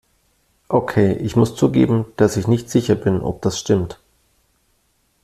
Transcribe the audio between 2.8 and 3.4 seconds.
bin,